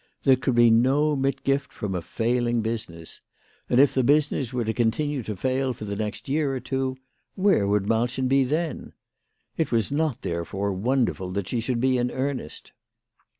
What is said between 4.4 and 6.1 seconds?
were to continue to fail for the